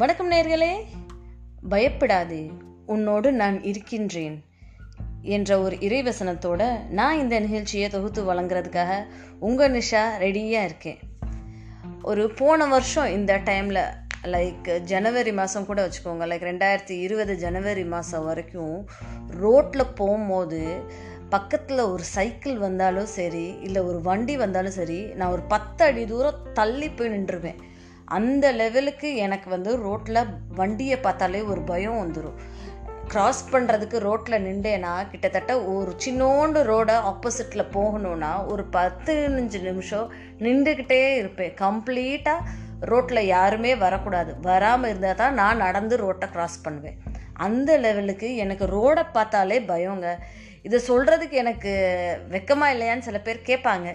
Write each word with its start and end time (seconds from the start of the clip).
வணக்கம் 0.00 0.30
நேர்களே. 0.30 0.72
பயப்படாதே 1.68 2.50
உன்னோடு 2.86 3.32
நான் 3.32 3.62
இருக்கின்றேன் 3.62 4.44
என்ற 5.22 5.60
ஒரு 5.60 5.76
இறைவசனத்தோட 5.76 6.88
நான் 6.88 7.18
இந்த 7.18 7.40
நிகழ்ச்சியை 7.40 7.88
தொகுத்து 7.88 8.34
வழங்குறதுக்காக 8.34 9.06
உங்கள் 9.40 9.72
நிஷா 9.72 10.04
ரெடியாக 10.20 10.64
இருக்கேன். 10.64 10.98
ஒரு 12.02 12.30
போன 12.30 12.66
வருஷம் 12.66 13.06
இந்த 13.06 13.38
டைமில் 13.38 13.84
லைக் 14.24 14.78
ஜனவரி 14.78 15.32
மாதம் 15.32 15.66
கூட 15.66 15.86
வச்சுக்கோங்க 15.86 16.26
லைக் 16.26 16.46
ரெண்டாயிரத்தி 16.50 17.00
இருபது 17.00 17.36
ஜனவரி 17.36 17.84
மாதம் 17.84 18.24
வரைக்கும் 18.24 18.88
ரோட்டில் 19.26 19.94
போகும்போது 19.94 20.82
பக்கத்தில் 21.30 21.78
ஒரு 21.78 22.02
சைக்கிள் 22.02 22.58
வந்தாலும் 22.58 23.06
சரி 23.06 23.56
இல்லை 23.62 23.82
ஒரு 23.82 24.00
வண்டி 24.00 24.36
வந்தாலும் 24.36 24.72
சரி 24.72 25.04
நான் 25.04 25.32
ஒரு 25.32 25.42
பத்து 25.42 25.84
அடி 25.84 26.06
தூரம் 26.06 26.52
தள்ளி 26.52 26.90
போய் 26.90 27.08
நின்றுருவேன். 27.10 27.56
அந்த 28.16 28.46
லெவலுக்கு 28.52 29.08
எனக்கு 29.26 29.48
வந்து 29.50 29.72
ரோட்டில் 29.86 30.20
வண்டியை 30.60 30.96
பார்த்தாலே 31.06 31.40
ஒரு 31.52 31.60
பயம் 31.70 32.00
வந்துடும் 32.02 32.38
கிராஸ் 33.12 33.42
பண்ணுறதுக்கு 33.52 33.98
ரோட்டில் 34.06 34.44
நின்றேன்னா 34.46 34.92
கிட்டத்தட்ட 35.10 35.52
ஒரு 35.74 35.92
சின்னோண்டு 36.04 36.58
ரோடை 36.70 36.96
ஆப்போசிட்டில் 37.10 37.72
போகணுன்னா 37.76 38.32
ஒரு 38.52 38.64
பதினஞ்சு 38.76 39.60
நிமிஷம் 39.68 40.10
நின்றுக்கிட்டே 40.38 41.00
இருப்பேன். 41.16 41.54
கம்ப்ளீட்டாக 41.64 42.46
ரோட்டில் 42.90 43.30
யாருமே 43.36 43.72
வரக்கூடாது. 43.76 44.32
வராமல் 44.40 44.90
இருந்தால் 44.90 45.20
தான் 45.22 45.34
நான் 45.34 45.62
நடந்து 45.66 45.96
ரோட்டை 45.96 46.28
க்ராஸ் 46.34 46.62
பண்ணுவேன். 46.62 46.98
அந்த 47.46 47.72
லெவலுக்கு 47.86 48.28
எனக்கு 48.44 48.64
ரோடை 48.76 49.04
பார்த்தாலே 49.12 49.58
பயங்க. 49.72 50.08
இதை 50.66 50.78
சொல்கிறதுக்கு 50.88 51.36
எனக்கு 51.44 51.72
வெக்கமாக 52.34 52.74
இல்லையான்னு 52.74 53.08
சில 53.08 53.18
பேர் 53.20 53.48
கேட்பாங்க. 53.50 53.88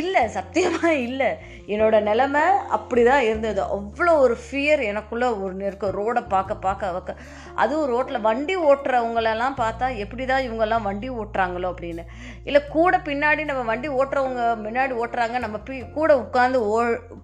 இல்லை 0.00 0.22
சத்தியமாக 0.36 0.92
இல்லை. 1.06 1.28
என்னோடய 1.72 2.06
நிலமை 2.08 2.42
அப்படி 2.76 3.02
தான் 3.08 3.24
இருந்தது. 3.28 3.60
அவ்வளோ 3.76 4.12
ஒரு 4.24 4.36
ஃபியர் 4.44 4.82
எனக்குள்ளே 4.90 5.28
ஒரு 5.42 5.52
இருக்க 5.68 5.90
ரோடை 5.98 6.22
பார்க்க 6.34 6.64
பார்க்க 6.66 6.92
வைக்க 6.96 7.14
அதுவும் 7.62 7.90
ரோட்டில் 7.92 8.24
வண்டி 8.28 8.56
ஓட்டுறவங்களெல்லாம் 8.70 9.58
பார்த்தா 9.62 9.88
எப்படி 10.04 10.26
தான் 10.32 10.44
இவங்கெல்லாம் 10.46 10.86
வண்டி 10.88 11.10
ஓட்டுறாங்களோ 11.20 11.70
அப்படின்னு. 11.72 12.04
இல்லை 12.48 12.62
கூட 12.76 13.00
பின்னாடி 13.08 13.44
நம்ம 13.50 13.64
வண்டி 13.72 13.90
ஓட்டுறவங்க 13.98 14.42
முன்னாடி 14.66 14.94
ஓட்டுறாங்க. 15.02 15.38
நம்ம 15.46 15.58
பி 15.68 15.78
கூட 15.98 16.10
உட்காந்து 16.24 16.60
ஓ 16.72 16.76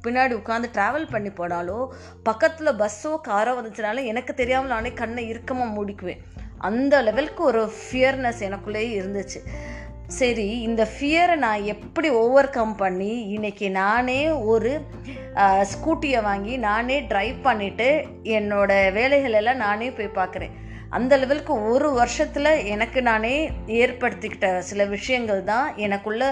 பின்னாடி 0.07 0.35
உட்காந்து 0.41 0.75
ட்ராவல் 0.77 1.13
பண்ணி 1.15 1.33
போனாலும் 1.41 1.87
பக்கத்தில் 2.31 2.79
பஸ்ஸோ 2.83 3.13
காரோ 3.31 3.55
வந்துச்சுனாலும் 3.59 4.09
எனக்கு 4.13 4.35
தெரியாமல் 4.43 4.75
நானே 4.77 4.93
கண்ணை 5.03 5.25
இறுக்கமாக 5.33 5.75
மூடிக்குவேன். 5.77 6.23
அந்த 6.69 6.95
லெவலுக்கு 7.07 7.43
ஒரு 7.51 7.63
ஃபியர்னஸ் 7.79 8.43
எனக்குள்ளேயே 8.49 8.91
இருந்துச்சு. 8.99 9.41
சரி 10.17 10.47
இந்த 10.67 10.83
ஃபியரை 10.93 11.35
நான் 11.43 11.67
எப்படி 11.73 12.09
ஓவர் 12.23 12.49
கம் 12.57 12.73
பண்ணி 12.81 13.13
இன்றைக்கி 13.35 13.67
நானே 13.79 14.21
ஒரு 14.53 14.73
ஸ்கூட்டியை 15.73 16.21
வாங்கி 16.27 16.55
நானே 16.65 16.97
ட்ரைவ் 17.11 17.37
பண்ணிவிட்டு 17.47 17.89
என்னோட 18.37 18.71
வேலைகளெல்லாம் 18.97 19.63
நானே 19.65 19.89
போய் 19.99 20.17
பார்க்குறேன். 20.19 20.55
அந்த 20.97 21.13
லெவலுக்கு 21.21 21.55
ஒரு 21.73 21.91
வருஷத்தில் 22.01 22.51
எனக்கு 22.75 23.03
நானே 23.11 23.35
ஏற்படுத்திக்கிட்ட 23.83 24.49
சில 24.71 24.85
விஷயங்கள் 24.97 25.43
தான் 25.53 25.69
எனக்குள்ள 25.87 26.25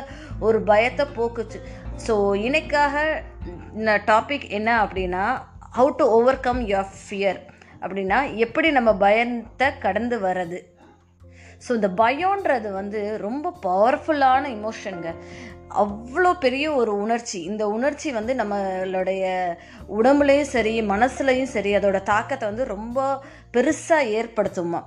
ஒரு 0.49 0.61
பயத்தை 0.71 1.07
போக்குச்சு. 1.19 1.61
ஸோ 2.07 2.17
இன்னைக்காக 2.47 3.05
டாபிக் 4.11 4.47
என்ன 4.59 4.71
அப்படின்னா 4.85 5.25
how 5.79 5.93
to 6.01 6.07
overcome 6.49 6.63
your 6.73 6.93
fear 7.05 7.41
அப்படின்னா 7.85 8.21
எப்படி 8.47 8.71
நம்ம 8.79 8.91
பயத்தை 9.05 9.71
கடந்து 9.87 10.19
வர்றது. 10.27 10.61
ஸோ 11.67 11.71
இந்த 11.79 11.89
பயம்ன்றது 12.03 12.69
வந்து 12.81 13.01
ரொம்ப 13.27 13.55
பவர்ஃபுல்லான 13.69 14.45
இமோஷனுங்க 14.59 15.13
அவ்வளோ 15.83 16.31
பெரிய 16.45 16.67
ஒரு 16.79 16.93
உணர்ச்சி. 17.03 17.39
இந்த 17.51 17.65
உணர்ச்சி 17.75 18.09
வந்து 18.17 18.33
நம்மளுடைய 18.39 19.25
உடம்புலையும் 19.99 20.53
சரி 20.55 20.73
மனசுலையும் 20.93 21.53
சரி 21.53 21.73
அதோட 21.79 21.99
தாக்கத்தை 22.03 22.47
வந்து 22.49 22.65
ரொம்ப 22.73 22.99
பெருசாக 23.55 24.11
ஏற்படுத்துமா. 24.19 24.81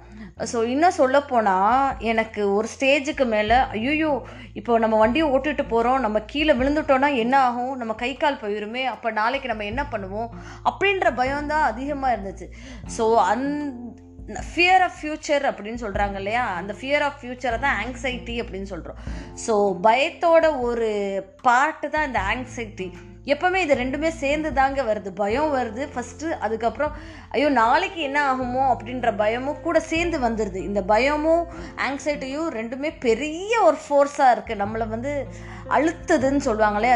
ஸோ 0.51 0.57
இன்னும் 0.73 0.97
சொல்லப்போனால் 0.99 1.95
எனக்கு 2.11 2.41
ஒரு 2.57 2.67
ஸ்டேஜுக்கு 2.73 3.25
மேலே 3.33 3.57
ஐயோ 3.77 4.11
இப்போ 4.59 4.77
நம்ம 4.83 4.95
வண்டியை 5.03 5.25
ஓட்டிட்டு 5.33 5.63
போகிறோம் 5.73 6.03
நம்ம 6.05 6.19
கீழே 6.31 6.53
விழுந்துட்டோன்னா 6.59 7.09
என்ன 7.23 7.35
ஆகும்? 7.47 7.73
நம்ம 7.81 7.93
கை 8.03 8.11
கால் 8.23 8.41
போயிருமே 8.43 8.83
அப்போ 8.93 9.11
நாளைக்கு 9.21 9.51
நம்ம 9.51 9.65
என்ன 9.71 9.83
பண்ணுவோம்? 9.93 10.29
அப்படின்ற 10.69 11.09
பயம் 11.21 11.51
தான் 11.53 11.69
அதிகமாக 11.71 12.15
இருந்துச்சு. 12.15 12.47
ஸோ 12.97 13.05
அந் 13.31 13.47
ஃபியர் 14.51 14.81
ஆஃப் 14.81 14.97
ஃப்யூச்சர் 14.99 15.45
அப்படின்னு 15.49 15.83
சொல்கிறாங்க 15.85 16.15
இல்லையா? 16.15 16.43
அந்த 16.59 16.73
ஃபியர் 16.73 17.03
ஆஃப் 17.03 17.17
ஃப்யூச்சரை 17.21 17.57
தான் 17.59 17.79
ஆங்ஸைட்டி 17.83 18.35
அப்படின்னு 18.41 18.63
சொல்கிறோம் 18.63 18.99
ஸோ 19.45 19.55
பயத்தோட 19.87 20.59
ஒரு 20.59 20.89
பார்ட்டு 21.47 21.89
தான் 21.89 22.07
இந்த 22.07 22.19
ஆங்ஸைட்டி 22.33 22.87
எப்போவுமே 23.33 23.55
இது 23.55 23.73
ரெண்டுமே 23.75 24.09
சேர்ந்து 24.21 24.53
தாங்க 24.53 24.83
வருது. 24.83 25.09
பயம் 25.13 25.51
வருது. 25.55 25.83
ஃபஸ்ட்டு 25.93 26.37
அதுக்கப்புறம் 26.45 26.93
ஐயோ 27.31 27.49
நாளைக்கு 27.49 28.01
என்ன 28.01 28.19
ஆகுமோ 28.31 28.63
அப்படின்ற 28.73 29.15
பயமும் 29.15 29.61
கூட 29.61 29.79
சேர்ந்து 29.79 30.19
வந்துடுது 30.19 30.59
இந்த 30.63 30.81
பயமும் 30.83 31.45
ஆங்ஸைட்டியும் 31.87 32.49
ரெண்டுமே 32.59 32.91
பெரிய 32.99 33.61
ஒரு 33.61 33.77
ஃபோர்ஸாக 33.85 34.33
இருக்குது 34.35 34.61
நம்மளை 34.63 34.87
வந்து 34.87 35.13
அழுத்துதுன்னு 35.69 36.41
சொல்லுவாங்களே 36.47 36.91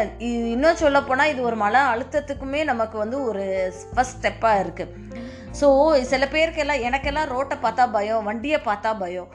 இன்னும் 0.51 0.75
சொல்லப்போனால் 0.75 1.29
இது 1.29 1.41
ஒரு 1.41 1.55
மன 1.55 1.83
அழுத்தத்துக்குமே 1.93 2.63
நமக்கு 2.63 2.97
வந்து 2.97 3.23
ஒரு 3.23 3.45
ஃபஸ்ட் 3.93 4.17
ஸ்டெப்பாக 4.17 4.63
இருக்குது 4.63 5.25
ஸோ 5.59 5.67
சில 6.11 6.23
பேருக்கெல்லாம் 6.33 6.83
எனக்கெல்லாம் 6.87 7.31
ரோட்டை 7.35 7.57
பார்த்தா 7.65 7.85
பயம் 7.97 8.27
வண்டியை 8.29 8.59
பார்த்தா 8.69 8.91
பயம். 9.03 9.29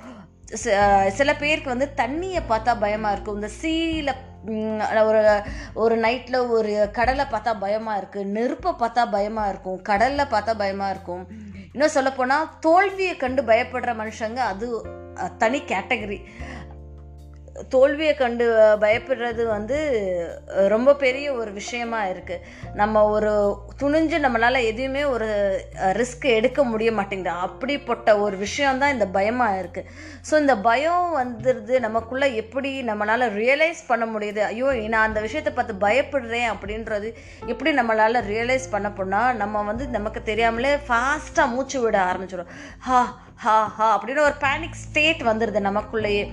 சில 1.19 1.31
பேருக்கு 1.43 1.73
வந்து 1.73 1.89
தண்ணியை 2.01 2.41
பார்த்தா 2.51 2.73
பயமாக 2.85 3.15
இருக்கும். 3.15 3.39
இந்த 3.41 3.51
சீல 3.61 4.11
ஒரு 5.09 5.21
ஒரு 5.83 5.95
நைட்டில் 6.05 6.39
ஒரு 6.57 6.73
கடலை 6.99 7.25
பார்த்தா 7.33 7.53
பயமாக 7.65 8.01
இருக்குது 8.01 8.33
நெருப்பை 8.37 8.73
பார்த்தா 8.83 9.03
பயமாக 9.17 9.51
இருக்கும். 9.53 9.79
கடலில் 9.91 10.33
பார்த்தா 10.35 10.55
பயமாக 10.63 10.95
இருக்கும். 10.95 11.25
இன்னும் 11.75 11.95
சொல்லப்போனால் 11.97 12.51
தோல்வியை 12.67 13.15
கண்டு 13.23 13.43
பயப்படுற 13.51 13.93
மனுஷங்க 14.01 14.41
அது 14.53 14.69
தனி 15.43 15.61
கேட்டகரி. 15.73 16.19
தோல்வியை 17.69 18.15
கண்டு 18.15 18.45
பயப்படுறது 18.81 19.47
வந்து 19.47 19.79
ரொம்ப 20.69 20.95
பெரிய 20.95 21.27
ஒரு 21.35 21.51
விஷயமா 21.53 22.01
இருக்குது 22.05 22.43
நம்ம 22.81 23.05
ஒரு 23.15 23.33
துணிஞ்சு 23.83 24.19
நம்மளால் 24.25 24.67
எதுவுமே 24.71 25.05
ஒரு 25.05 25.29
ரிஸ்க் 26.01 26.27
எடுக்க 26.39 26.65
முடிய 26.65 26.93
மாட்டேங்குது. 26.93 27.35
அப்படிப்பட்ட 27.47 28.19
ஒரு 28.19 28.37
விஷயம்தான் 28.37 28.93
இந்த 28.93 29.07
பயமாக 29.07 29.61
இருக்குது 29.63 29.89
ஸோ 30.31 30.35
இந்த 30.43 30.57
பயம் 30.69 31.09
வந்துடுது 31.21 31.79
நமக்குள்ளே 31.87 32.35
எப்படி 32.35 32.83
நம்மளால் 32.83 33.27
ரியலைஸ் 33.41 33.83
பண்ண 33.87 34.05
முடியுது? 34.07 34.43
ஐயோ 34.51 34.73
நான் 34.89 35.09
அந்த 35.09 35.21
விஷயத்தை 35.21 35.53
பார்த்து 35.53 35.83
பயப்படுறேன் 35.87 36.49
அப்படின்றது 36.55 37.11
எப்படி 37.47 37.73
நம்மளால் 37.81 38.27
ரியலைஸ் 38.33 38.67
பண்ண 38.71 38.91
போனால் 38.93 39.37
நம்ம 39.37 39.63
வந்து 39.63 39.87
நமக்கு 39.99 40.23
தெரியாமலே 40.23 40.75
ஃபாஸ்ட்டாக 40.89 41.53
மூச்சு 41.55 41.81
விட 41.81 41.99
ஆரம்பிச்சிடும் 42.11 42.53
ஹா 42.79 43.03
ஹா 43.45 43.59
ஹா 43.77 43.87
அப்படின்னு 43.97 44.27
ஒரு 44.29 44.37
பேனிக் 44.47 44.83
ஸ்டேட் 44.85 45.23
வந்துடுது 45.29 45.61
நமக்குள்ளேயே. 45.69 46.25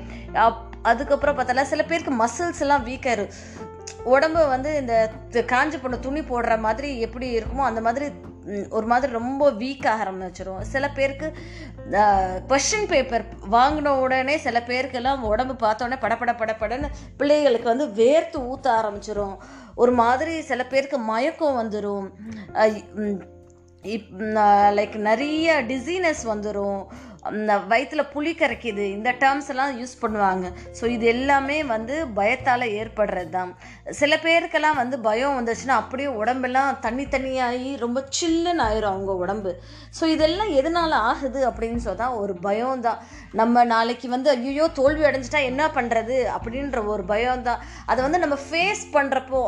அப் 0.45 0.68
அதுக்கப்புறம் 0.81 1.37
பார்த்தால 1.37 1.61
சில 1.61 1.83
பேருக்கு 1.83 2.27
மசில்ஸ் 2.27 2.59
எல்லாம் 2.59 2.85
வீக்காக 2.85 3.27
உடம்பு 4.03 4.47
வந்து 4.47 4.75
இந்த 4.75 5.43
காஞ்சி 5.45 5.77
போன 5.77 5.97
துணி 5.97 6.19
போடுற 6.19 6.59
மாதிரி 6.59 6.99
எப்படி 6.99 7.39
இருக்குமோ 7.39 7.63
அந்த 7.63 7.81
மாதிரி 7.81 8.11
ஒரு 8.69 8.85
மாதிரி 8.85 9.11
ரொம்ப 9.13 9.51
வீக்காக 9.51 10.03
ஆரம்பிச்சிடும் 10.03 10.61
சில 10.61 10.89
பேருக்கு 10.89 11.33
கொஷின் 12.47 12.87
பேப்பர் 12.87 13.25
வாங்கின 13.51 13.99
உடனே 13.99 14.37
சில 14.37 14.59
பேருக்கெல்லாம் 14.59 15.21
உடம்பு 15.21 15.53
பார்த்தோன்னே 15.53 15.97
படப்பட 16.01 16.33
படப்படன்னு 16.35 16.85
பிள்ளைகளுக்கு 17.17 17.67
வந்து 17.75 17.87
வேர்த்து 17.87 18.39
ஊற்ற 18.51 18.69
ஆரம்பிச்சிடும் 18.75 19.35
ஒரு 19.75 19.91
மாதிரி 19.91 20.41
சில 20.41 20.65
பேருக்கு 20.65 20.97
மயக்கம் 20.97 21.71
வந்துடும் 21.71 22.07
இப் 23.83 24.13
லைக் 24.71 24.95
நிறைய 24.95 25.61
டிசீனஸ் 25.61 26.23
வந்துடும் 26.25 26.87
வயிற்றில் 27.71 28.09
புளி 28.13 28.31
கரைக்குது. 28.41 28.83
இந்த 28.97 29.09
டேர்ம்ஸ் 29.21 29.49
எல்லாம் 29.53 29.73
யூஸ் 29.79 29.95
பண்ணுவாங்க. 30.03 30.45
ஸோ 30.79 30.85
இது 30.95 31.05
எல்லாமே 31.15 31.57
வந்து 31.73 31.95
பயத்தால் 32.19 32.65
ஏற்படுறது 32.79 33.31
தான் 33.37 33.51
சில 33.99 34.13
பேருக்கெல்லாம் 34.25 34.79
வந்து 34.81 34.95
பயம் 35.07 35.37
வந்துச்சுன்னா 35.39 35.75
அப்படியே 35.81 36.09
உடம்பெல்லாம் 36.21 36.79
தண்ணி 36.85 37.05
தண்ணியாகி 37.15 37.71
ரொம்ப 37.83 38.03
சில்லுன்னு 38.17 38.65
ஆயிரும் 38.67 38.93
அவங்க 38.93 39.13
உடம்பு. 39.23 39.53
ஸோ 39.99 40.03
இதெல்லாம் 40.15 40.51
எதனால் 40.59 40.95
ஆகுது 41.09 41.41
அப்படின்னு 41.49 41.81
சொன்னால் 41.87 42.17
ஒரு 42.23 42.35
பயம் 42.47 42.83
தான் 42.87 42.99
நம்ம 43.41 43.63
நாளைக்கு 43.73 44.07
வந்து 44.15 44.29
ஐயோ 44.35 44.67
தோல்வி 44.79 45.03
அடைஞ்சிட்டா 45.09 45.41
என்ன 45.51 45.63
பண்ணுறது 45.77 46.17
அப்படின்ற 46.35 46.79
ஒரு 46.93 47.03
பயம் 47.13 47.45
தான் 47.49 47.61
அதை 47.91 47.99
வந்து 48.05 48.23
நம்ம 48.23 48.37
ஃபேஸ் 48.47 48.83
பண்ணுறப்போ 48.95 49.41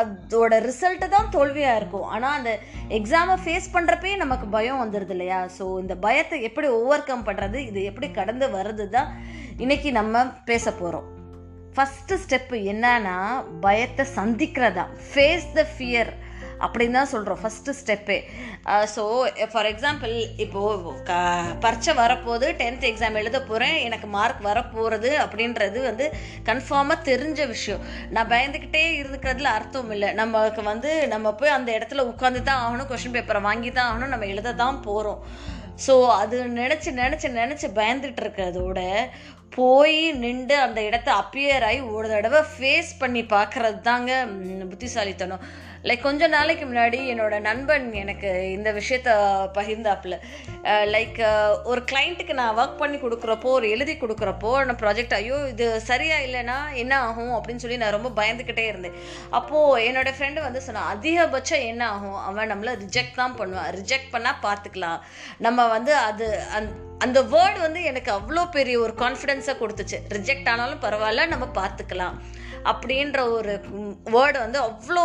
அதோட 0.00 0.52
ரிசல்ட்டு 0.68 1.08
தான் 1.16 1.32
தோல்வியாக 1.36 1.78
இருக்கும். 1.80 2.06
ஆனால் 2.14 2.36
அந்த 2.38 2.52
எக்ஸாமை 2.98 3.36
ஃபேஸ் 3.44 3.68
பண்ணுறப்பே 3.76 4.12
நமக்கு 4.24 4.46
பயம் 4.56 4.82
வந்துடுது 4.82 5.14
இல்லையா? 5.16 5.40
ஸோ 5.56 5.64
இந்த 5.82 5.94
பயத்தை 6.04 6.36
எப்படி 6.48 6.68
ஓவர் 6.80 7.06
கம் 7.08 7.26
பண்ணுறது 7.28 7.60
இது 7.70 7.82
எப்படி 7.84 8.10
கடந்து 8.10 8.48
வர்றது 8.56 8.86
தான் 8.88 9.10
இன்னைக்கு 9.56 9.92
நம்ம 9.92 10.18
பேச 10.44 10.66
போகிறோம் 10.72 11.08
ஃபஸ்ட்டு 11.76 12.22
ஸ்டெப்பு 12.22 12.56
என்னன்னா 12.72 13.18
பயத்தை 13.60 14.06
சந்திக்கிறதா 14.16 14.86
ஃபேஸ் 15.10 15.52
த 15.58 15.64
ஃபியர் 15.74 16.10
அப்படின்னு 16.64 16.96
தான் 16.98 17.10
சொல்கிறோம் 17.12 17.40
ஃபஸ்ட்டு 17.42 17.74
ஸ்டெப்பே 17.80 18.16
ஸோ 18.94 19.02
ஃபார் 19.52 19.68
எக்ஸாம்பிள் 19.70 20.14
இப்போது 20.44 20.94
க 21.08 21.12
பரீட்சை 21.64 21.92
வரப்போகுது 22.00 22.46
டென்த் 22.60 22.86
எக்ஸாம் 22.88 23.18
எழுத 23.20 23.38
போகிறேன் 23.42 23.76
எனக்கு 23.86 24.08
மார்க் 24.16 24.40
வரப்போகிறது 24.48 25.10
அப்படின்றது 25.24 25.78
வந்து 25.82 26.06
கன்ஃபார்மாக 26.48 27.06
தெரிஞ்ச 27.10 27.46
விஷயம். 27.48 27.84
நான் 28.10 28.30
பயந்துக்கிட்டே 28.32 28.82
இருக்கிறதுல 29.02 29.52
அர்த்தம் 29.58 29.92
இல்லை. 29.96 30.10
நமக்கு 30.12 30.64
வந்து 30.72 30.92
நம்ம 31.14 31.32
போய் 31.34 31.56
அந்த 31.58 31.70
இடத்துல 31.78 32.06
உட்காந்து 32.12 32.42
தான் 32.50 32.62
ஆகணும் 32.64 32.90
கொஷின் 32.92 33.16
பேப்பரை 33.16 33.42
வாங்கி 33.48 33.72
தான் 33.72 33.88
ஆகணும் 33.90 34.14
நம்ம 34.14 34.28
எழுத 34.34 34.56
தான் 34.64 34.82
போகிறோம் 34.88 35.22
ஸோ 35.86 35.94
அது 36.20 36.36
நினச்சி 36.60 36.90
நினச்சி 37.02 37.28
நினச்சி 37.40 37.68
பயந்துட்டு 37.80 38.22
இருக்கிறதோட 38.24 38.80
போய் 39.56 39.98
நின்று 40.22 40.56
அந்த 40.64 40.80
இடத்த 40.82 41.08
அப்பியர் 41.12 41.64
ஆகி 41.68 41.80
ஒரு 41.96 42.08
தடவை 42.08 42.40
ஃபேஸ் 42.52 42.90
பண்ணி 42.98 43.22
பார்க்கறது 43.36 43.78
தாங்க 43.80 44.10
புத்திசாலித்தனம். 44.70 45.44
லைக் 45.86 46.06
கொஞ்ச 46.06 46.26
நாளைக்கு 46.34 46.64
முன்னாடி 46.66 46.98
என்னோட 47.12 47.34
நண்பன் 47.40 47.86
எனக்கு 48.02 48.30
இந்த 48.52 48.68
விஷயத்த 48.78 49.10
பகிர்ந்தாப்புல. 49.58 50.14
லைக் 50.94 51.18
ஒரு 51.70 51.80
கிளைண்ட்டுக்கு 51.90 52.34
நான் 52.40 52.56
ஒர்க் 52.60 52.80
பண்ணி 52.80 52.98
கொடுக்குறப்போ 53.02 53.50
ஒரு 53.58 53.68
எழுதி 53.74 53.94
கொடுக்குறப்போ 54.00 54.50
நான் 54.68 54.80
ப்ராஜெக்ட் 54.82 55.14
ஐயோ 55.18 55.36
இது 55.52 55.66
சரியா 55.90 56.16
இல்லைன்னா 56.26 56.58
என்ன 56.82 56.94
ஆகும் 57.08 57.32
அப்படின்னு 57.36 57.64
சொல்லி 57.64 57.78
நான் 57.82 57.96
ரொம்ப 57.96 58.10
பயந்துக்கிட்டே 58.20 58.66
இருந்தேன். 58.72 58.98
அப்போது 59.38 59.84
என்னோட 59.90 60.12
ஃப்ரெண்டு 60.16 60.42
வந்து 60.46 60.62
சொன்னான் 60.66 60.90
அதிகபட்சம் 60.94 61.64
என்ன 61.70 61.82
ஆகும்? 61.94 62.18
அவன் 62.28 62.50
நம்மளை 62.52 62.74
ரிஜெக்ட் 62.84 63.20
தான் 63.22 63.38
பண்ணுவான். 63.40 63.70
ரிஜெக்ட் 63.78 64.12
பண்ணால் 64.16 64.42
பார்த்துக்கலாம் 64.46 65.00
நம்ம 65.46 65.68
வந்து 65.76 65.94
அது 66.08 66.28
அந் 66.58 66.68
அந்த 67.04 67.18
வேர்டு 67.32 67.58
வந்து 67.66 67.80
எனக்கு 67.88 68.10
அவ்வளோ 68.18 68.42
பெரிய 68.56 68.76
ஒரு 68.84 68.94
கான்ஃபிடென்ஸை 69.04 69.54
கொடுத்துச்சு. 69.60 69.98
ரிஜெக்ட் 70.16 70.48
ஆனாலும் 70.52 70.84
பரவாயில்ல 70.86 71.26
நம்ம 71.34 71.46
பார்த்துக்கலாம் 71.60 72.16
அப்படின்ற 72.64 73.18
ஒரு 73.30 73.54
வேர்டு 74.16 74.38
வந்து 74.38 74.60
அவ்வளோ 74.68 75.04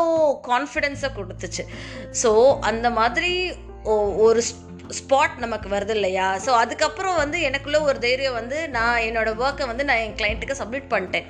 கான்ஃபிடென்ஸை 0.52 1.12
கொடுத்துச்சு. 1.20 1.66
ஸோ 2.24 2.60
அந்த 2.60 2.90
மாதிரி 2.90 3.32
ஒரு 4.26 4.42
ஸ்பாட் 5.00 5.36
நமக்கு 5.38 5.70
வருது 5.70 5.90
இல்லையா? 5.90 6.28
ஸோ 6.46 6.50
அதுக்கப்புறம் 6.64 7.16
வந்து 7.16 7.38
எனக்குள்ளே 7.50 7.82
ஒரு 7.82 8.00
தைரியம் 8.00 8.34
வந்து 8.34 8.70
நான் 8.70 9.04
என்னோடய 9.10 9.42
ஒர்க்கை 9.46 9.68
வந்து 9.68 9.86
நான் 9.90 10.02
என் 10.06 10.18
கிளைண்ட்டுக்கு 10.22 10.62
சப்மிட் 10.62 10.92
பண்ணிட்டேன். 10.94 11.28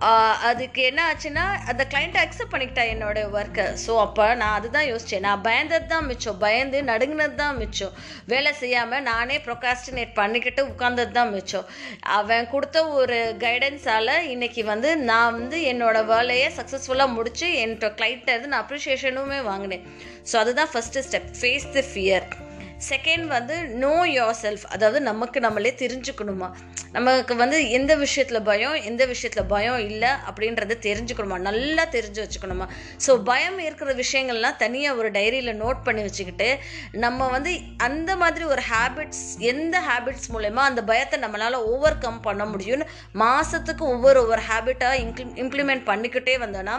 அதுக்கு 0.00 0.82
என்ன 0.82 1.00
ஆச்சுன்னா 1.10 1.44
அந்த 1.70 1.86
கிளைண்ட்டை 1.92 2.20
அக்செப்ட் 2.22 2.52
பண்ணிக்கிட்டா 2.52 2.84
என்னோட 2.94 3.18
ஒர்க்கை 3.36 3.64
ஸோ 3.84 3.98
அப்போ 3.98 4.34
நான் 4.34 4.56
அதுதான் 4.58 4.88
யோசித்தேன் 4.92 5.20
நான் 5.20 5.40
பயந்தது 5.40 5.86
தான் 5.86 6.06
மிச்சம். 6.06 6.38
பயந்து 6.38 6.82
நடுங்கினது 6.82 7.34
தான் 7.34 7.56
மிச்சம். 7.56 7.94
வேலை 8.26 8.52
செய்யாமல் 8.52 9.02
நானே 9.02 9.38
ப்ரொகாஸ்டினேட் 9.38 10.12
பண்ணிக்கிட்டு 10.14 10.68
உட்காந்தது 10.68 11.10
தான் 11.10 11.32
மிச்சம். 11.32 11.66
அவன் 12.02 12.50
கொடுத்த 12.54 12.86
ஒரு 12.88 13.36
கைடன்ஸால் 13.38 14.14
இன்றைக்கி 14.34 14.64
வந்து 14.64 14.96
நான் 14.96 15.32
வந்து 15.32 15.60
என்னோட 15.72 16.04
வேலையை 16.04 16.50
சக்ஸஸ்ஃபுல்லாக 16.58 17.14
முடித்து 17.14 17.48
என்னோட 17.64 17.90
கிளைண்ட்டை 18.00 18.34
இருந்து 18.34 18.48
நான் 18.48 18.66
அப்ரிஷியேஷனுமே 18.66 19.42
வாங்கினேன். 19.52 19.86
ஸோ 20.32 20.36
அதுதான் 20.36 20.72
first 20.74 21.06
step 21.08 21.32
face 21.40 21.72
the 21.72 21.84
fear 21.92 22.45
second 22.78 23.26
வந்து 23.26 23.56
நோ 23.68 24.06
யோர் 24.06 24.38
செல்ஃப் 24.42 24.64
அதாவது 24.64 25.00
நமக்கு 25.00 25.40
நம்மளே 25.40 25.74
தெரிஞ்சுக்கணுமா? 25.78 26.48
நமக்கு 26.92 27.36
வந்து 27.36 27.70
எந்த 27.70 27.94
விஷயத்தில் 27.94 28.42
பயம் 28.42 28.74
எந்த 28.82 29.06
விஷயத்தில் 29.06 29.46
பயம் 29.46 29.78
இல்லை 29.78 30.08
அப்படின்றத 30.08 30.78
தெரிஞ்சுக்கணுமா? 30.88 31.38
நல்லா 31.38 31.84
தெரிஞ்சு 31.84 32.20
வச்சுக்கணுமா? 32.24 32.68
ஸோ 33.06 33.22
பயம் 33.22 33.58
இருக்கிற 33.58 33.94
விஷயங்கள்லாம் 33.94 34.56
தனியாக 34.56 34.98
ஒரு 34.98 35.10
டைரியில் 35.10 35.60
நோட் 35.64 35.84
பண்ணி 35.84 36.02
வச்சுக்கிட்டு 36.02 36.58
நம்ம 36.92 37.28
வந்து 37.28 37.52
அந்த 37.76 38.16
மாதிரி 38.16 38.44
ஒரு 38.44 38.62
ஹேபிட்ஸ் 38.62 39.38
எந்த 39.38 39.80
ஹேபிட்ஸ் 39.80 40.32
மூலயமா 40.32 40.56
அந்த 40.56 40.82
பயத்தை 40.82 41.20
நம்மளால் 41.20 41.64
ஓவர் 41.64 41.98
கம் 41.98 42.20
பண்ண 42.20 42.44
முடியும்னு 42.44 42.86
மாதத்துக்கு 43.12 43.84
ஒவ்வொரு 43.84 44.20
ஒவ்வொரு 44.20 44.42
ஹேபிட்டாக 44.50 44.98
இம்ப்ளி 44.98 45.24
இம்ப்ளிமெண்ட் 45.36 45.86
பண்ணிக்கிட்டே 45.86 46.36
வந்தோன்னா 46.38 46.76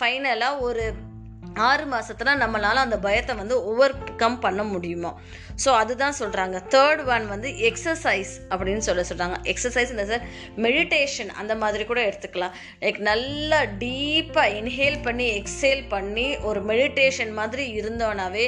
ஃபைனலாக 0.00 0.60
ஒரு 0.60 0.92
ஆறு 1.66 1.84
மாதத்தில் 1.92 2.40
நம்மளால் 2.42 2.84
அந்த 2.84 2.96
பயத்தை 3.06 3.34
வந்து 3.40 3.56
ஓவர் 3.70 3.94
கம் 4.22 4.38
பண்ண 4.44 4.62
முடியுமா? 4.72 5.12
ஸோ 5.64 5.70
அதுதான் 5.82 6.16
சொல்கிறாங்க 6.18 6.56
தேர்ட் 6.74 7.02
ஒன் 7.14 7.24
வந்து 7.32 7.48
எக்ஸசைஸ் 7.68 8.32
அப்படின்னு 8.50 8.82
சொல்ல 8.88 9.04
சொல்கிறாங்க 9.10 9.36
எக்ஸசைஸ் 9.52 9.92
இந்த 9.94 10.04
சார் 10.10 10.26
மெடிடேஷன் 10.66 11.30
அந்த 11.42 11.54
மாதிரி 11.62 11.84
கூட 11.90 12.00
எடுத்துக்கலாம். 12.08 12.54
லைக் 12.82 13.00
நல்லா 13.10 13.60
டீப்பாக 13.84 14.54
இன்ஹேல் 14.58 15.00
பண்ணி 15.06 15.26
எக்ஸேல் 15.40 15.82
பண்ணி 15.94 16.28
ஒரு 16.50 16.62
மெடிடேஷன் 16.72 17.32
மாதிரி 17.40 17.64
இருந்தோன்னாவே 17.78 18.46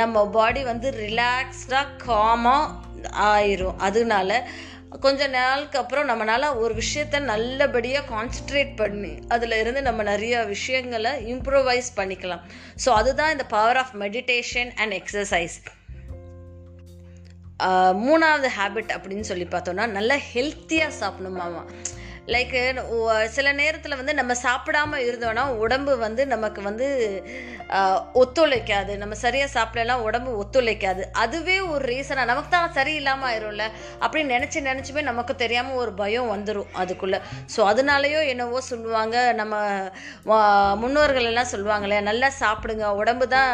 நம்ம 0.00 0.24
பாடி 0.38 0.62
வந்து 0.72 0.90
ரிலாக்ஸ்டாக 1.04 1.94
காமாக 2.06 2.74
ஆயிரும். 3.34 3.76
அதனால 3.88 4.30
கொஞ்ச 5.00 5.26
நாளுக்கு 5.26 5.78
அப்புறம் 5.78 6.08
நம்மளால 6.08 6.56
ஒரு 6.56 6.74
விஷயத்த 6.74 7.20
நல்லபடியாக 7.20 8.06
கான்சென்ட்ரேட் 8.14 8.76
பண்ணி 8.76 9.18
அதில் 9.28 9.56
இருந்து 9.60 9.82
நம்ம 9.82 10.02
நிறைய 10.02 10.44
விஷயங்களை 10.44 11.12
இம்ப்ரூவைஸ் 11.34 11.90
பண்ணிக்கலாம். 11.96 12.42
ஸோ 12.84 12.88
அதுதான் 12.88 13.30
இந்த 13.30 13.44
power 13.46 13.76
of 13.76 13.94
meditation 14.00 14.70
and 14.76 14.92
exercise 14.92 15.56
மூணாவது 18.06 18.48
ஹேபிட் 18.58 18.90
அப்படின்னு 18.96 19.20
சொல்லி 19.20 19.44
பார்த்தோம்னா 19.44 19.86
நல்லா 19.88 20.16
ஹெல்த்தியாக 20.32 20.92
சாப்பிடணுமாமா 21.00 21.62
லைக் 22.34 22.54
சில 23.36 23.48
நேரத்தில் 23.60 23.98
வந்து 24.00 24.14
நம்ம 24.20 24.32
சாப்பிடாம 24.46 24.98
இருந்தோன்னா 25.08 25.44
உடம்பு 25.64 25.92
வந்து 26.06 26.22
நமக்கு 26.34 26.60
வந்து 26.68 26.88
ஒத்துழைக்காது. 28.20 28.92
நம்ம 29.02 29.14
சரியாக 29.22 29.50
சாப்பிடலாம் 29.54 30.02
உடம்பு 30.08 30.30
ஒத்துழைக்காது. 30.42 31.02
அதுவே 31.22 31.56
ஒரு 31.72 31.82
ரீசனாக 31.92 32.30
நமக்கு 32.30 32.50
தான் 32.54 32.74
சரியில்லாமல் 32.78 33.28
ஆயிரும்ல. 33.30 33.64
அப்படின்னு 34.02 34.34
நினச்சி 34.36 34.58
நினச்சுமே 34.68 35.02
நமக்கு 35.10 35.34
தெரியாமல் 35.42 35.80
ஒரு 35.82 35.92
பயம் 36.00 36.30
வந்துடும் 36.34 36.70
அதுக்குள்ளே. 36.82 37.18
ஸோ 37.54 37.60
அதனாலேயோ 37.72 38.20
என்னவோ 38.32 38.60
சொல்லுவாங்க. 38.70 39.16
நம்ம 39.40 39.54
முன்னோர்கள் 40.82 41.28
எல்லாம் 41.30 41.50
சொல்லுவாங்களே 41.54 41.98
நல்லா 42.10 42.30
சாப்பிடுங்க. 42.42 42.86
உடம்பு 43.00 43.28
தான் 43.36 43.52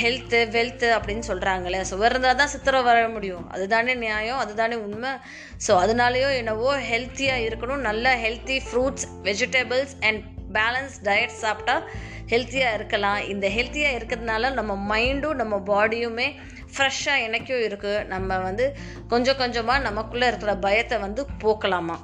ஹெல்த்து 0.00 0.40
வெல்த்து 0.56 0.90
அப்படின்னு 0.98 1.24
சொல்கிறாங்களே 1.30 1.80
ஸோ 1.92 1.96
இருந்தால் 2.10 2.40
தான் 2.42 2.52
சித்திரம் 2.56 2.88
வர 2.90 3.06
முடியும். 3.16 3.46
அதுதானே 3.54 3.94
நியாயம். 4.06 4.42
அதுதானே 4.44 4.78
உண்மை. 4.86 5.14
ஸோ 5.66 5.72
அதனாலேயோ 5.84 6.28
என்னவோ 6.42 6.68
ஹெல்த்தியாக 6.90 7.46
இருக்கணும். 7.50 7.86
நல்ல 7.88 8.14
healthy 8.24 8.58
fruits 8.68 9.06
vegetables 9.28 9.94
and 10.08 10.22
balance 10.56 10.94
diet 11.08 11.40
சாப்பிட்டா 11.42 11.76
ஹெல்த்தியாக 12.32 12.76
இருக்கலாம். 12.78 13.20
இந்த 13.32 13.46
ஹெல்த்தியாக 13.56 13.98
இருக்கிறதுனால 13.98 14.52
நம்ம 14.58 14.72
மைண்டும் 14.92 15.38
நம்ம 15.42 15.56
பாடியுமே 15.70 16.28
ஃப்ரெஷ்ஷாக 16.74 17.24
எனக்கும் 17.26 17.62
இருக்குது 17.68 18.06
நம்ம 18.14 18.38
வந்து 18.38 18.64
கொஞ்சம் 19.12 19.40
கொஞ்சமாக 19.42 19.84
நமக்குள்ளே 19.88 20.26
இருக்கிற 20.26 20.52
பயத்தை 20.66 20.98
வந்து 21.06 21.22
போக்கலாமா? 21.44 21.96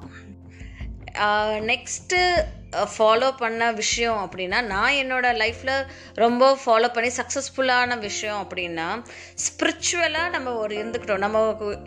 நெக்ஸ்ட்டு 1.70 2.18
ஃபாலோ 2.92 3.28
பண்ண 3.42 3.70
விஷயம் 3.80 4.20
அப்படின்னா 4.24 4.58
நான் 4.72 4.98
என்னோட 5.02 5.26
லைஃப்பில் 5.42 5.74
ரொம்ப 6.22 6.50
ஃபாலோ 6.62 6.88
பண்ணி 6.96 7.10
சக்ஸஸ்ஃபுல்லான 7.18 7.98
விஷயம் 8.06 8.40
அப்படின்னா 8.44 8.88
ஸ்பிரிச்சுவலாக 9.44 10.34
நம்ம 10.36 10.54
ஒரு 10.62 10.74
இருந்துக்கிட்டோம். 10.80 11.24
நம்ம 11.26 11.44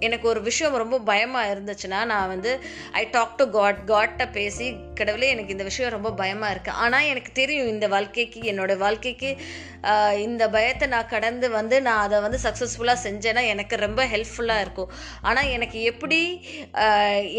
எனக்கு 0.08 0.28
ஒரு 0.34 0.42
விஷயம் 0.50 0.80
ரொம்ப 0.84 1.00
பயமாக 1.12 1.52
இருந்துச்சுன்னா 1.54 2.02
நான் 2.14 2.32
வந்து 2.34 2.54
ஐ 3.02 3.04
டாக் 3.16 3.38
டு 3.42 3.48
காட் 3.58 3.82
காட்ட 3.94 4.28
பேசி 4.38 4.68
கடவுளே 5.00 5.32
எனக்கு 5.34 5.56
இந்த 5.56 5.66
விஷயம் 5.72 5.96
ரொம்ப 5.98 6.10
பயமாக 6.22 6.54
இருக்குது 6.56 6.80
ஆனால் 6.86 7.10
எனக்கு 7.12 7.34
தெரியும் 7.42 7.74
இந்த 7.76 7.88
வாழ்க்கைக்கு 7.96 8.40
என்னோட 8.52 8.72
வாழ்க்கைக்கு 8.86 9.32
இந்த 10.26 10.44
பயத்தை 10.56 10.86
நான் 10.94 11.12
கடந்து 11.14 11.48
வந்து 11.58 11.76
நான் 11.86 12.02
அதை 12.06 12.18
வந்து 12.24 12.40
சக்ஸஸ்ஃபுல்லாக 12.46 13.04
செஞ்சேன்னா 13.06 13.44
எனக்கு 13.54 13.76
ரொம்ப 13.84 14.02
ஹெல்ப்ஃபுல்லாக 14.14 14.64
இருக்கும். 14.66 14.90
ஆனால் 15.28 15.52
எனக்கு 15.56 15.78
எப்படி 15.92 16.20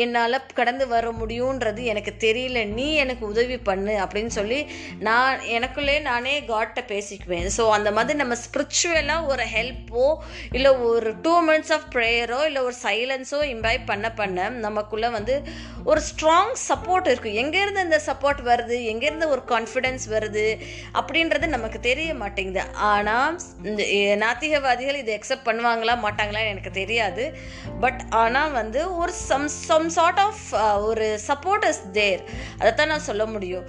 என்னால் 0.05 0.39
கடந்து 0.61 0.85
வர 0.95 1.11
முடியுன்றது 1.21 1.83
எனக்கு 1.93 2.13
தெரியல. 2.27 2.59
நீ 2.79 2.87
எனக்கு 3.03 3.25
உதவி 3.33 3.40
உதவி 3.41 3.59
பண்ணு 3.71 3.95
அப்படின்னு 4.05 4.33
சொல்லி 4.39 4.61
நான் 5.09 5.45
எனக்குள்ளே 5.57 5.97
நானே 6.11 6.35
காட்டை 6.53 6.85
பேசிக்குவேன். 6.93 7.49
ஸோ 7.57 7.65
அந்த 7.79 7.91
மாதிரி 7.99 8.19
நம்ம 8.23 8.37
ஸ்பிரிச்சுவலாக 8.45 9.29
ஒரு 9.33 9.45
ஹெல்ப்போ 9.57 10.07
இல்லை 10.57 10.73
ஒரு 10.89 11.11
டூ 11.27 11.35
மினிட்ஸ் 11.49 11.75
ஆஃப் 11.77 11.89
ப்ரேயரோ 11.97 12.41
இல்லை 12.49 12.63
ஒரு 12.69 12.77
சைலன்ஸோ 12.87 13.41
இம்பைப் 13.55 13.85
பண்ண 13.91 14.07
பண்ண 14.21 14.49
நமக்குள்ளே 14.67 15.09
வந்து 15.19 15.35
ஒரு 15.91 16.01
ஸ்ட்ராங் 16.09 16.55
சப்போர்ட் 16.69 17.09
இருக்கும் 17.11 17.39
எங்கேருந்து 17.43 17.85
இந்த 17.87 17.99
சப்போர்ட் 18.09 18.41
வருது? 18.49 18.77
எங்கேருந்து 18.93 19.27
ஒரு 19.35 19.43
கான்ஃபிடென்ஸ் 19.53 20.05
வருது? 20.15 20.47
அப்படின்றது 21.01 21.47
நமக்கு 21.57 21.79
தெரிய 21.89 22.11
மாட்டேங்குது. 22.23 22.65
ஆனால் 22.91 23.39
இந்த 23.71 23.83
நாத்திகவாதிகள் 24.25 25.01
இதை 25.03 25.13
எக்ஸப்ட் 25.19 25.49
பண்ணுவாங்களா 25.49 25.95
மாட்டாங்களான்னு 26.07 26.53
எனக்கு 26.55 26.73
தெரியாது. 26.81 27.25
பட் 27.85 28.01
ஆனால் 28.23 28.55
வந்து 28.59 28.81
ஒரு 29.03 29.15
சம் 29.29 29.49
சம் 29.69 29.89
சார்ட் 29.97 30.21
ஆஃப் 30.27 30.43
ஒரு 30.91 31.07
சப்போர்ட் 31.29 31.67
இஸ் 31.71 31.83
தேர் 31.99 32.23
அதைத்தான் 32.61 32.93
நான் 32.93 33.07
சொல்ல 33.09 33.25
முடியும். 33.37 33.67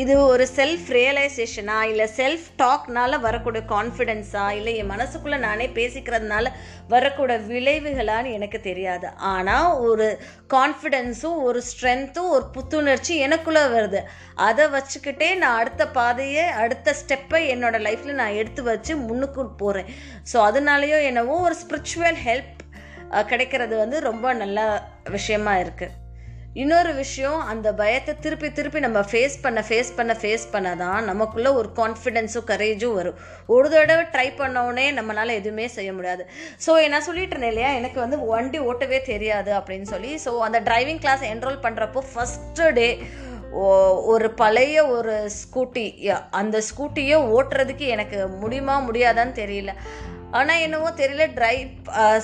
இது 0.00 0.14
ஒரு 0.32 0.44
செல்ஃப் 0.56 0.88
ரியலைசேஷனா 0.96 1.76
இல்லை 1.90 2.04
செல்ஃப் 2.18 2.44
டாக்னால 2.60 3.18
வரக்கூடிய 3.24 3.62
கான்ஃபிடென்ஸா 3.72 4.44
இல்லை 4.58 4.72
என் 4.80 4.90
மனசுக்குள்ளே 4.92 5.38
நானே 5.46 5.66
பேசிக்கிறதுனால 5.78 6.52
வரக்கூடிய 6.92 7.38
விளைவுகளான்னு 7.48 8.34
எனக்கு 8.36 8.58
தெரியாது. 8.68 9.08
ஆனால் 9.32 9.70
ஒரு 9.88 10.06
கான்ஃபிடென்ஸும் 10.54 11.40
ஒரு 11.46 11.62
ஸ்ட்ரென்த்தும் 11.70 12.30
ஒரு 12.36 12.46
புத்துணர்ச்சி 12.56 13.14
எனக்குள்ளே 13.26 13.64
வருது. 13.76 14.02
அதை 14.48 14.66
வச்சுக்கிட்டே 14.76 15.30
நான் 15.42 15.58
அடுத்த 15.62 15.86
பாதையை 15.98 16.44
அடுத்த 16.64 16.94
ஸ்டெப்பை 17.00 17.42
என்னோட 17.54 17.78
லைஃப்பில் 17.88 18.20
நான் 18.22 18.38
எடுத்து 18.42 18.64
வச்சு 18.70 18.94
முன்னுக்கு 19.08 19.44
போகிறேன் 19.64 19.90
ஸோ 20.32 20.38
அதனாலேயோ 20.50 21.00
என்னவோ 21.10 21.38
ஒரு 21.48 21.56
ஸ்பிரிச்சுவல் 21.64 22.20
ஹெல்ப் 22.28 22.62
கிடைக்கிறது 23.32 23.76
வந்து 23.82 23.98
ரொம்ப 24.10 24.26
நல்ல 24.44 24.58
விஷயமா 25.10 25.54
இருக்குது 25.56 25.99
இன்னொரு 26.58 26.92
விஷயம் 27.00 27.40
அந்த 27.50 27.68
பயத்தை 27.80 28.12
திருப்பி 28.22 28.48
திருப்பி 28.52 28.78
நம்ம 28.84 29.00
ஃபேஸ் 29.10 29.36
பண்ண 29.42 29.60
ஃபேஸ் 29.68 29.90
பண்ண 29.98 30.12
ஃபேஸ் 30.20 30.46
பண்ண 30.54 30.70
தான் 30.80 31.06
நமக்குள்ளே 31.10 31.50
ஒரு 31.58 31.68
கான்ஃபிடென்ஸும் 31.76 32.46
கரேஜும் 32.48 32.96
வரும். 32.98 33.18
ஒரு 33.56 33.68
தடவை 33.74 34.04
ட்ரை 34.14 34.26
பண்ணோடனே 34.40 34.86
நம்மளால் 34.96 35.36
எதுவுமே 35.40 35.66
செய்ய 35.76 35.92
முடியாது. 35.98 36.24
ஸோ 36.64 36.72
நான் 36.94 37.06
சொல்லிட்டு 37.08 37.34
இருந்தேன் 37.36 37.54
இல்லையா 37.54 37.70
எனக்கு 37.80 37.98
வந்து 38.04 38.18
வண்டி 38.32 38.60
ஓட்டவே 38.70 39.00
தெரியாது 39.12 39.52
அப்படின்னு 39.60 39.88
சொல்லி. 39.94 40.12
ஸோ 40.24 40.32
அந்த 40.48 40.60
டிரைவிங் 40.70 41.02
கிளாஸ் 41.06 41.24
என்ரோல் 41.32 41.64
பண்ணுறப்போ 41.66 42.02
ஃபஸ்ட்டு 42.12 42.70
டே 42.80 42.88
ஒரு 44.12 44.26
பழைய 44.40 44.74
ஒரு 44.96 45.14
ஸ்கூட்டி 45.40 45.86
அந்த 46.40 46.56
ஸ்கூட்டியை 46.66 47.16
ஓட்டுறதுக்கு 47.36 47.86
எனக்கு 47.94 48.18
முடியுமா 48.42 48.74
முடியாதான்னு 48.88 49.34
தெரியல. 49.42 49.72
ஆனால் 50.38 50.62
என்னவோ 50.64 50.88
தெரியல 51.00 51.24
ட்ரைவ் 51.36 51.70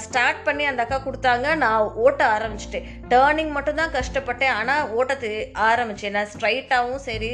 ஸ்டார்ட் 0.05 0.41
பண்ணி 0.47 0.65
அந்த 0.71 0.83
அக்கா 0.85 0.99
கொடுத்தாங்க. 1.07 1.47
நான் 1.63 1.89
ஓட்ட 2.05 2.23
ஆரம்பிச்சிட்டேன். 2.37 2.87
டேர்னிங் 3.13 3.53
மட்டும்தான் 3.57 3.93
கஷ்டப்பட்டேன். 3.97 4.53
ஆனால் 4.59 4.91
ஓட்ட 4.99 5.15
தெ 5.23 5.31
ஆரம்பித்தேன் 5.69 6.15
நான் 6.17 6.31
ஸ்ட்ரைட்டாகவும் 6.35 7.03
சரி 7.09 7.31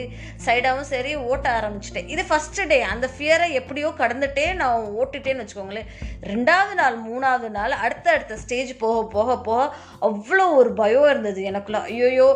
சைடாகவும் 0.47 0.89
சரி 0.93 1.13
ஓட்ட 1.31 1.47
ஆரம்பிச்சிட்டேன். 1.59 2.09
இது 2.15 2.25
ஃபஸ்ட்டு 2.31 2.67
டே 2.73 2.79
அந்த 2.93 3.09
ஃபியரை 3.15 3.49
எப்படியோ 3.61 3.91
கடந்துட்டே 4.03 4.47
நான் 4.63 4.89
ஓட்டிட்டேன்னு 5.01 5.45
வச்சுக்கோங்களேன். 5.45 5.91
ரெண்டாவது 6.33 6.75
நாள் 6.81 6.97
மூணாவது 7.09 7.51
நாள் 7.59 7.75
அடுத்த 7.85 8.11
அடுத்த 8.17 8.41
ஸ்டேஜ் 8.45 8.73
போக 8.85 8.99
போக 9.17 9.39
போக 9.49 9.69
அவ்வளோ 10.11 10.47
ஒரு 10.61 10.73
பயம் 10.83 11.09
இருந்தது 11.13 11.43
எனக்குள்ள. 11.53 11.81
ஐயோயோ 11.93 12.29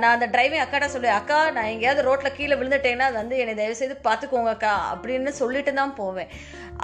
நான் 0.00 0.14
அந்த 0.16 0.28
டிரைவிங் 0.34 0.64
அக்காட்ட 0.64 0.90
சொல்லுவேன் 0.94 1.18
அக்கா 1.20 1.40
நான் 1.58 1.72
எங்கேயாவது 1.74 2.06
ரோட்டில் 2.08 2.36
கீழே 2.38 2.54
விழுந்துட்டேன்னா 2.60 3.08
அது 3.10 3.18
வந்து 3.22 3.38
என்னை 3.44 3.56
தயவுசெய்து 3.62 3.96
பார்த்துக்கோங்க 4.08 4.52
அக்கா 4.56 4.74
அப்படின்னு 4.92 5.32
சொல்லிட்டு 5.42 5.74
தான் 5.80 5.96
போவேன். 6.02 6.30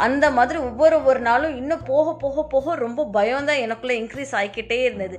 அந்த 0.07 0.27
மாதிரி 0.37 0.59
ஒவ்வொரு 0.67 0.81
ஒரு 1.11 1.21
நாளும் 1.29 1.57
இன்னும் 1.61 1.87
போக 1.93 2.15
போக 2.23 2.43
போக 2.53 2.75
ரொம்ப 2.83 3.07
பயம் 3.17 3.49
தான் 3.49 3.63
எனக்குள்ளே 3.65 3.97
இன்க்ரீஸ் 4.01 4.35
ஆகிக்கிட்டே 4.39 4.79
இருந்தது. 4.85 5.17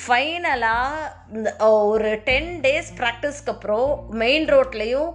ஃபைனலாக 0.00 1.10
இந்த 1.36 1.50
ஒரு 1.92 2.10
டென் 2.28 2.50
டேஸ் 2.64 2.90
ப்ராக்டிஸ்க்கு 2.98 3.52
அப்புறம் 3.54 3.88
மெயின் 4.22 4.46
ரோட்லேயும் 4.54 5.10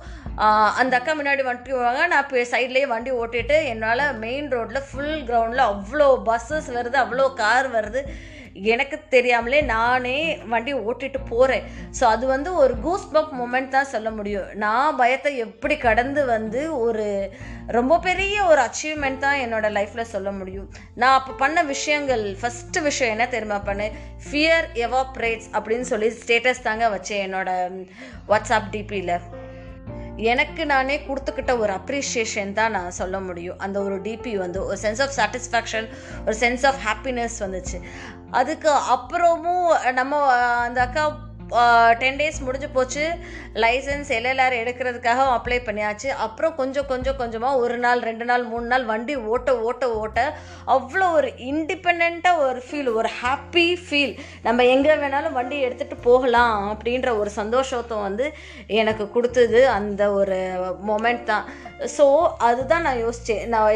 அந்த 0.82 0.94
அக்கா 1.00 1.14
முன்னாடி 1.20 1.44
வண்டி 1.48 1.74
வாங்க 1.86 2.02
நான் 2.14 2.24
இப்போ 2.26 2.46
சைட்லேயே 2.54 2.92
வண்டி 2.94 3.12
ஓட்டிட்டு 3.22 3.58
என்னால் 3.74 4.06
மெயின் 4.26 4.48
ரோட்டில் 4.56 4.88
ஃபுல் 4.90 5.20
கிரவுண்டில் 5.30 5.64
அவ்வளோ 5.72 6.10
பஸ்ஸஸ் 6.30 6.70
வருது 6.78 7.00
அவ்வளோ 7.04 7.28
கார் 7.42 7.70
வருது. 7.78 8.02
எனக்கு 8.54 9.00
தெரியாமலே 9.10 9.62
நானே 9.62 10.38
வண்டி 10.48 10.74
ஓட்டிட்டு 10.74 11.20
போகிறேன் 11.30 11.64
ஸோ 12.00 12.04
அது 12.04 12.26
வந்து 12.28 12.56
ஒரு 12.56 12.80
கூஸ் 12.80 13.08
பம்ப் 13.14 13.34
மூமெண்ட் 13.40 13.68
தான் 13.68 13.92
சொல்ல 13.94 14.10
முடியும். 14.10 14.48
நான் 14.54 14.96
பயத்தை 14.96 15.38
எப்படி 15.38 15.78
கடந்து 15.78 16.26
வந்து 16.26 16.80
ஒரு 16.80 17.08
ரொம்ப 17.68 18.00
பெரிய 18.00 18.46
ஒரு 18.46 18.62
அச்சீவ்மெண்ட் 18.62 19.18
தான் 19.18 19.40
என்னோட 19.40 19.68
லைஃப்பில் 19.78 20.12
சொல்ல 20.14 20.32
முடியும். 20.32 20.70
நான் 20.96 21.18
அப்போ 21.20 21.34
பண்ண 21.34 21.64
விஷயங்கள் 21.64 22.38
ஃபஸ்ட்டு 22.42 22.82
விஷயம் 22.82 23.14
என்ன 23.18 23.28
தெரியுமா 23.28 23.62
பண்ணேன்? 23.66 23.96
ஃபியர் 24.28 24.68
எவாப்ரேட்ஸ் 24.74 25.50
அப்படின்னு 25.52 25.82
சொல்லி 25.82 26.12
ஸ்டேட்டஸ் 26.22 26.66
தாங்க 26.70 26.88
வச்சேன் 26.90 27.26
என்னோட 27.28 27.50
வாட்ஸ்அப் 28.28 28.70
டிபியில் 28.72 29.43
எனக்கு 30.18 30.66
நானே 30.66 30.98
கொடுத்துக்கிட்ட 30.98 31.58
ஒரு 31.58 31.74
அப்ரிஷியேஷன் 31.74 32.54
தான் 32.54 32.72
நான் 32.72 32.92
சொல்ல 32.92 33.20
முடியும். 33.20 33.60
அந்த 33.60 33.82
ஒரு 33.82 34.02
டிபி 34.02 34.38
வந்து 34.38 34.66
ஒரு 34.66 34.78
சென்ஸ் 34.82 35.02
ஆஃப் 35.02 35.14
சாட்டிஸ்ஃபேக்ஷன் 35.18 35.88
ஒரு 36.26 36.36
சென்ஸ் 36.40 36.66
ஆஃப் 36.66 36.76
ஹாப்பினஸ் 36.86 37.40
வந்துச்சு. 37.40 37.82
அதுக்கு 38.32 38.72
அப்புறமும் 38.72 39.92
நம்ம 39.92 40.26
அந்த 40.58 40.82
அக்கா 40.82 41.18
டென் 42.02 42.20
டேஸ் 42.20 42.40
முடிஞ்சு 42.46 42.70
போச்சு. 42.76 43.06
லைசன்ஸ் 43.64 44.10
எல்எல்ஆர் 44.18 44.56
எடுக்கிறதுக்காக 44.62 45.26
அப்ளை 45.36 45.60
பண்ணியாச்சு. 45.68 46.10
அப்புறம் 46.26 46.56
கொஞ்சம் 46.60 46.88
கொஞ்சம் 46.92 47.20
கொஞ்சமாக 47.22 47.62
ஒரு 47.64 47.78
நாள் 47.86 48.02
ரெண்டு 48.10 48.28
நாள் 48.32 48.44
மூணு 48.52 48.68
நாள் 48.74 48.86
வண்டி 48.92 49.16
ஓட்ட 49.34 49.52
ஓட்ட 49.68 49.84
ஓட்ட 50.02 50.20
அவ்வளோ 50.76 51.08
ஒரு 51.20 51.30
இண்டிபெண்ட்டாக 51.52 52.44
ஒரு 52.48 52.62
ஃபீல் 52.68 52.92
ஒரு 53.00 53.12
ஹாப்பி 53.22 53.68
ஃபீல் 53.86 54.14
நம்ம 54.48 54.66
எங்கே 54.76 54.96
வேணாலும் 55.04 55.38
வண்டி 55.40 55.60
எடுத்துகிட்டு 55.68 55.98
போகலாம் 56.10 56.58
அப்படின்ற 56.74 57.10
ஒரு 57.22 57.32
சந்தோஷத்தை 57.40 57.98
வந்து 58.08 58.28
எனக்கு 58.82 59.06
கொடுத்தது 59.16 59.62
அந்த 59.78 60.04
ஒரு 60.20 60.40
மொமெண்ட் 60.90 61.26
தான். 61.32 61.48
ஸோ 61.98 62.06
அதுதான் 62.50 62.86
நான் 62.88 63.04
யோசித்தேன் 63.06 63.46
நான் 63.54 63.70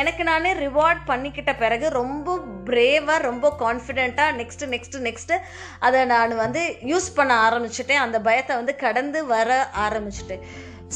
எனக்கு 0.00 0.22
நானே 0.30 0.50
ரிவார்ட் 0.64 1.02
பண்ணிக்கிட்ட 1.10 1.52
பிறகு 1.62 1.86
ரொம்ப 2.00 2.36
பிரேவாக 2.68 3.26
ரொம்ப 3.28 3.46
கான்ஃபிடெண்ட்டாக 3.62 4.36
நெக்ஸ்ட்டு 4.40 4.70
நெக்ஸ்ட்டு 4.74 5.04
நெக்ஸ்ட்டு 5.06 5.36
அதை 5.86 6.00
நான் 6.14 6.34
வந்து 6.44 6.62
யூஸ் 6.90 7.08
பண்ண 7.18 7.32
ஆரம்பிச்சிட்டேன். 7.46 8.04
அந்த 8.06 8.20
பயத்தை 8.28 8.56
வந்து 8.60 8.74
கடந்து 8.84 9.22
வர 9.34 9.62
ஆரம்பிச்சிட்டேன். 9.86 10.44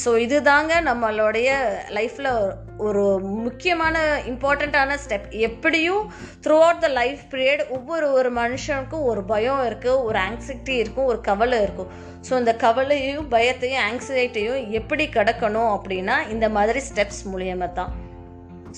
ஸோ 0.02 0.10
இதுதாங்க 0.24 0.72
நம்மளுடைய 0.90 1.48
லைஃப்பில் 1.96 2.30
ஒரு 2.86 3.02
முக்கியமான 3.44 3.96
இம்பார்ட்டண்ட்டான 4.30 4.96
ஸ்டெப் 5.02 5.28
எப்படியும் 5.48 6.04
through 6.44 6.56
out 6.64 6.82
the 6.84 6.88
life 7.00 7.22
period 7.32 7.62
ஒவ்வொரு 7.76 8.06
ஒரு 8.18 8.32
மனுஷனுக்கும் 8.40 9.06
ஒரு 9.10 9.22
பயம் 9.32 9.62
இருக்குது 9.68 10.02
ஒரு 10.08 10.18
ஆங்ஸைட்டி 10.28 10.74
இருக்கும் 10.82 11.10
ஒரு 11.12 11.20
கவலை 11.30 11.60
இருக்கும். 11.66 11.92
ஸோ 12.28 12.32
இந்த 12.42 12.54
கவலையும் 12.64 13.28
பயத்தையும் 13.36 13.84
ஆங்ஸைட்டியும் 13.88 14.64
எப்படி 14.80 15.06
கடக்கணும் 15.18 15.72
அப்படின்னா 15.76 16.18
இந்த 16.36 16.48
மாதிரி 16.58 16.82
ஸ்டெப்ஸ் 16.90 17.22
மூலியமாக 17.34 17.72
தான் 17.80 17.92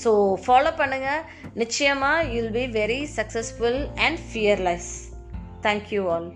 ஸோ 0.05 0.11
ஃபாலோ 0.45 0.73
பண்ணுங்கள் 0.77 1.23
நிச்சயமாக 1.55 2.27
you'll 2.35 2.51
be 2.51 2.65
very 2.79 3.01
successful 3.17 3.81
and 3.99 4.21
fearless 4.29 4.91
thank you 5.63 6.03
all 6.11 6.29